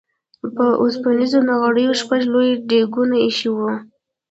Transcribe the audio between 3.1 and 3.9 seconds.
اېښي وو.